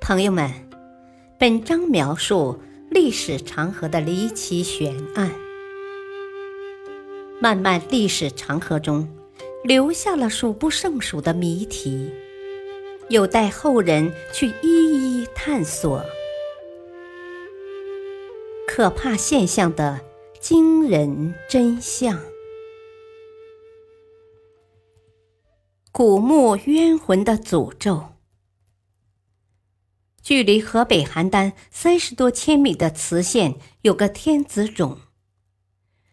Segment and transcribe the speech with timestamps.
[0.00, 0.50] 朋友们，
[1.38, 2.58] 本章描述
[2.90, 5.30] 历史长河的离奇悬案。
[7.40, 9.08] 漫漫历史长河中，
[9.64, 12.10] 留下了数不胜数的谜题，
[13.08, 16.04] 有待后人去一一探索。
[18.66, 20.00] 可怕现象的
[20.38, 22.20] 惊人真相。
[25.92, 28.04] 古墓冤魂的诅咒。
[30.30, 34.96] 距离河北邯郸三十多千米的磁县有个天子冢。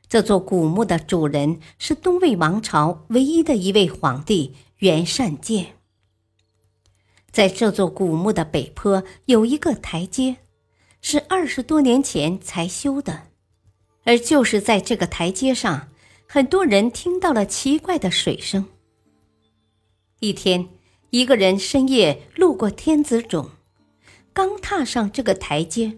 [0.09, 5.75] 这座古墓的主人是东魏王朝唯一的一位皇帝袁善渐。
[7.29, 10.37] 在这座古墓的北坡有一个台阶，
[10.99, 13.27] 是二十多年前才修的。
[14.03, 15.89] 而就是在这个台阶上，
[16.27, 18.65] 很多人听到了奇怪的水声。
[20.21, 20.69] 一天，
[21.11, 23.51] 一个人深夜路过天子冢。
[24.37, 25.97] 刚踏上这个台阶，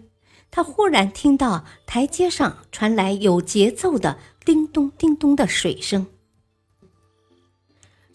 [0.50, 6.06] 他忽然听到台阶上传来有节奏的叮咚叮咚的水声。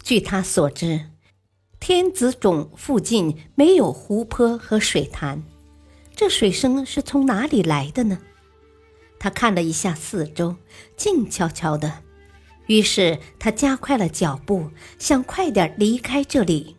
[0.01, 1.11] 据他所知，
[1.79, 5.43] 天子冢附近没有湖泊和水潭，
[6.15, 8.17] 这水声是从哪里来的呢？
[9.19, 10.55] 他看了一下四周，
[10.97, 12.01] 静悄悄的，
[12.65, 16.77] 于是他加快了脚步，想快点离开这里。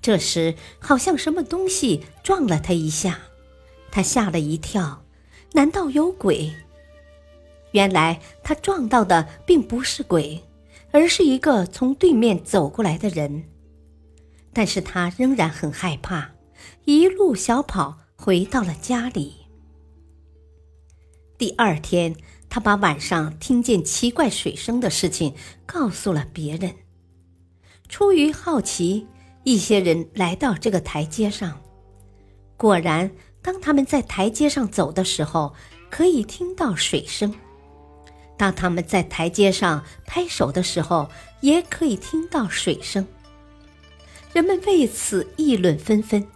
[0.00, 3.20] 这时，好像什么东西撞了他一下，
[3.90, 5.04] 他吓了一跳。
[5.52, 6.52] 难道有鬼？
[7.72, 10.42] 原来他撞到的并不是鬼，
[10.92, 13.44] 而是一个从对面走过来的人。
[14.52, 16.32] 但是他仍然很害怕，
[16.84, 19.34] 一路小跑回到了家里。
[21.36, 22.16] 第二天，
[22.48, 25.34] 他把晚上听见奇怪水声的事情
[25.66, 26.74] 告诉了别人。
[27.88, 29.06] 出于好奇。
[29.48, 31.58] 一些人来到这个台阶上，
[32.58, 33.10] 果然，
[33.40, 35.54] 当他们在台阶上走的时候，
[35.88, 37.30] 可以听到水声；
[38.36, 41.08] 当他们在台阶上拍手的时候，
[41.40, 43.06] 也可以听到水声。
[44.34, 46.28] 人们为此议论纷纷，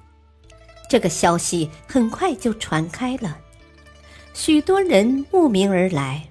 [0.89, 3.37] 这个消息很快就传开了，
[4.33, 6.31] 许多人慕名而来。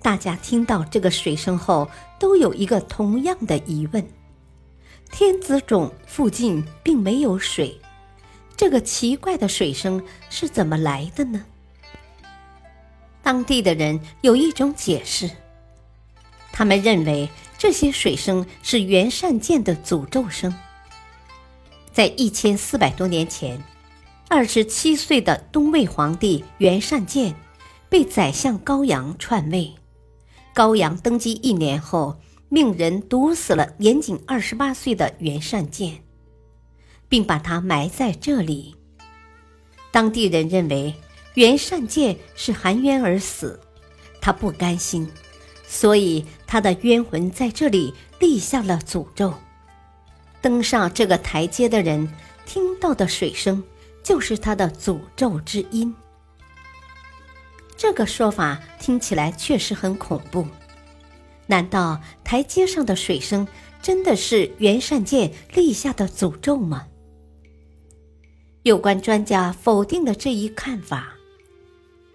[0.00, 4.02] 大家听到这个水声后，都有一个同样的疑问。
[5.12, 7.78] 天子冢附近并没有水，
[8.56, 11.44] 这个奇怪的水声是怎么来的呢？
[13.22, 15.30] 当地的人有一种解释，
[16.50, 17.28] 他们认为
[17.58, 20.52] 这些水声是袁善渐的诅咒声。
[21.92, 23.62] 在一千四百多年前，
[24.28, 27.34] 二十七岁的东魏皇帝袁善渐
[27.90, 29.74] 被宰相高阳篡位，
[30.54, 32.16] 高阳登基一年后。
[32.52, 36.04] 命人毒死了年仅二十八岁的袁善建，
[37.08, 38.76] 并把他埋在这里。
[39.90, 40.94] 当地人认为
[41.32, 43.58] 袁善建是含冤而死，
[44.20, 45.10] 他不甘心，
[45.66, 49.32] 所以他的冤魂在这里立下了诅咒。
[50.42, 52.06] 登上这个台阶的人
[52.44, 53.64] 听到的水声，
[54.02, 55.94] 就是他的诅咒之音。
[57.78, 60.46] 这个说法听起来确实很恐怖。
[61.52, 63.46] 难道台阶上的水声
[63.82, 66.86] 真的是袁善建立下的诅咒吗？
[68.62, 71.12] 有关专家否定了这一看法。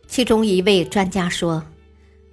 [0.08, 1.64] 其中一位专家说：“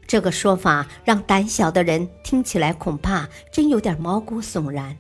[0.09, 4.97] 这个说法让胆小的人听起来恐怕真有点毛骨悚然。”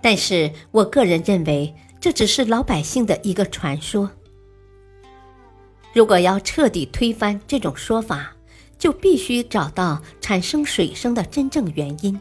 [0.00, 4.10] 但是我个人认为，这只是老百姓的一个传说。
[5.92, 8.35] 如果要彻底推翻这种说法，
[8.86, 12.20] 就必须找到产生水声的真正原因。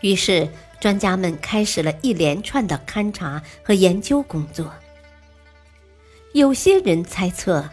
[0.00, 0.48] 于是，
[0.80, 4.72] 专家们开始了一连串的勘察和研究工作。
[6.32, 7.68] 有些人猜测，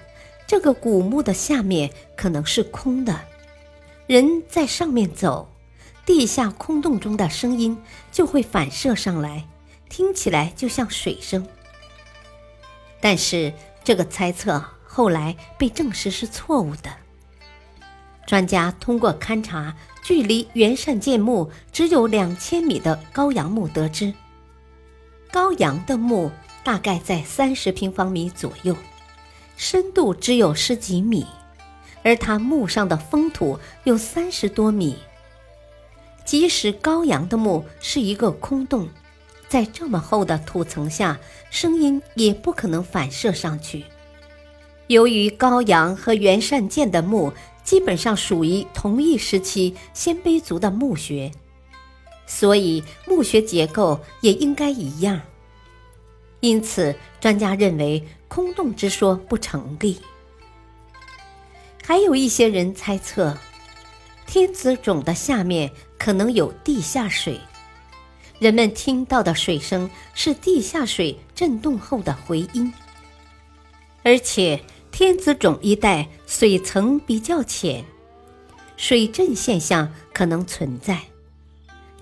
[0.46, 3.18] 这个古墓的下面可能是空的，
[4.08, 5.50] 人在上面走，
[6.06, 7.82] 地下空洞中的声音
[8.12, 9.48] 就会反射上来，
[9.88, 11.48] 听起来就像水声。
[13.00, 13.54] 但是，
[13.86, 16.98] 这个猜测后来被证实是错误的。
[18.26, 24.14] 专家通过勘察距离元善建墓只有两千米的高阳墓得知，
[25.30, 26.32] 高阳的墓
[26.64, 28.76] 大概在三十平方米左右，
[29.58, 31.26] 深度只有十几米，
[32.02, 34.98] 而他墓上的封土有三十多米。
[36.26, 38.88] 即使高阳的墓是一个空洞，
[39.50, 41.20] 在这么厚的土层下，
[41.52, 43.84] 声音也不可能反射上去。
[44.88, 47.34] 由于高阳和元善建的墓。
[47.64, 51.32] 基本上属于同一时期鲜卑族的墓穴，
[52.26, 55.22] 所以墓穴结构也应该一样。
[56.42, 59.98] 因此专家认为空洞之说不成立。
[61.82, 63.38] 还有一些人猜测，
[64.26, 67.40] 天子冢的下面可能有地下水，
[68.40, 72.74] 人们听到的水声是地下水震动后的回音，
[74.04, 74.62] 而且
[74.94, 77.84] 天子冢一带水层比较浅，
[78.78, 81.02] 水震现象可能存在。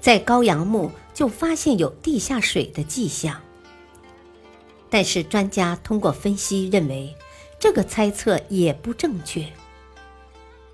[0.02, 3.42] 在高阳墓就发现有地下水的迹象，
[4.90, 7.16] 但是专家通过分析认为，
[7.58, 9.48] 这个猜测也不正确。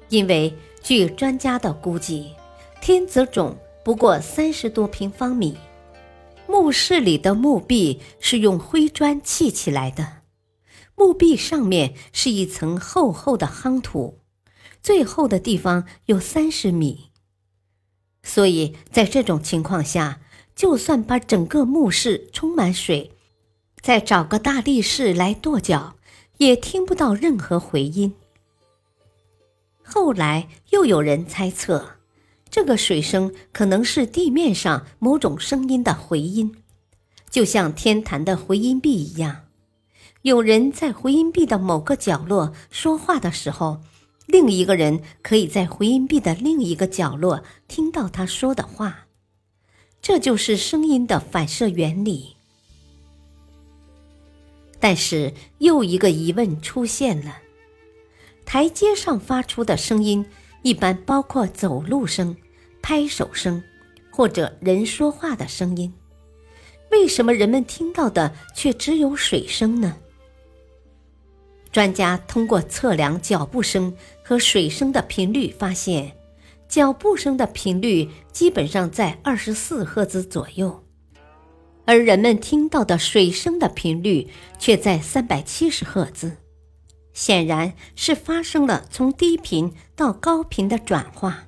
[0.09, 2.31] 因为据专家的估计，
[2.81, 5.55] 天子冢不过三十多平方米，
[6.47, 10.16] 墓室里的墓壁是用灰砖砌起来的，
[10.99, 14.17] 墓壁上面是一层厚厚的夯土，
[14.81, 17.11] 最厚的地方有三十米。
[18.23, 20.19] 所以在这种情况下，
[20.55, 23.11] 就算把整个墓室充满水，
[23.79, 25.97] 再找个大力士来跺脚，
[26.37, 28.15] 也听不到任何回音。
[29.83, 31.97] 后来又有人猜测，
[32.49, 36.55] 这个水声可能是地面上某种声音的回音，
[37.29, 39.46] 就像天坛的回音壁一样。
[40.27, 43.79] 有人在回音壁的某个角落说话的时候，
[44.25, 49.07] 另一个人可以在回音壁的另一个角落听到他说的话。
[50.01, 52.35] 这就是声音的反射原理。
[54.81, 57.37] 但是又一个疑问出现了。
[58.45, 60.25] 台阶上发出的声音
[60.61, 62.35] 一般包括走路声、
[62.81, 63.63] 拍手声，
[64.11, 65.93] 或者人说话的声音。
[66.91, 69.95] 为什么人们听到的却只有水声呢？
[71.77, 76.11] 专家通过测量脚步声和水声的频率，发现
[76.67, 80.83] 脚步声的频率基本上在二十四赫兹左右，
[81.85, 84.27] 而人们听到的水声的频率
[84.57, 86.37] 却在三百七十赫兹。
[87.13, 91.43] 显然是发生了从低频到高频的转化。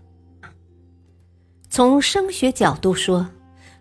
[1.71, 3.31] 从声学角度说，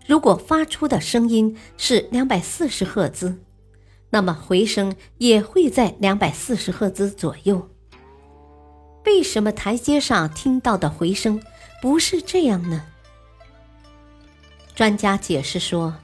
[0.07, 3.39] 如果发出的声音是两百四十赫兹，
[4.11, 7.69] 那么回声也会在两百四十赫兹左右。
[9.05, 11.43] 为什么台阶上听到的回声
[11.81, 12.85] 不是这样呢？
[14.75, 15.95] 专家解释说，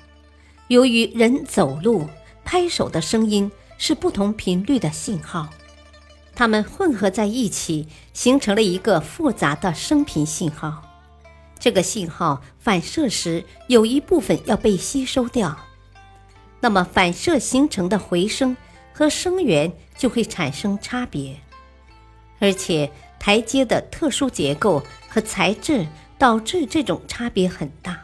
[0.69, 2.09] 由于人走路、
[2.45, 5.49] 拍手的声音是不同频率的信号。
[6.35, 10.83] 它们混合在一起，形成了一个复杂的声频信号。
[11.61, 15.56] 这个信号反射时，有一部分要被吸收掉，
[16.65, 18.57] 那么反射形成的回声
[18.95, 21.37] 和声源就会产生差别。
[22.39, 22.91] 而且
[23.21, 28.01] 台阶的特殊结构和材质导致这种差别很大。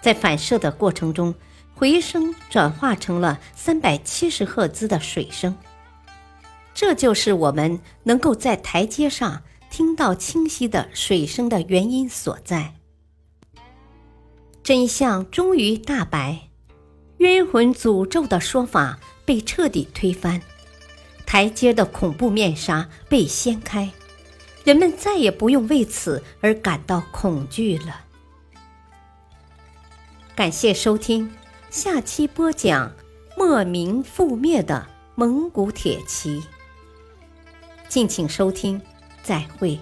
[0.00, 1.34] 在反射的过程中，
[1.74, 5.54] 回声转化成了三百七十赫兹的水声。
[6.72, 12.72] 这就是我们能够在台阶上听到清晰的水声的原因所在。
[14.62, 16.45] 真相终于大白，
[17.18, 20.40] 冤魂诅咒的说法被彻底推翻，
[21.24, 23.90] 台阶的恐怖面纱被掀开，
[24.64, 28.04] 人们再也不用为此而感到恐惧了。
[30.34, 31.32] 感谢收听，
[31.70, 32.92] 下期播讲
[33.36, 36.42] 莫名覆灭的蒙古铁骑。
[37.88, 38.80] 敬请收听，
[39.22, 39.80] 再会。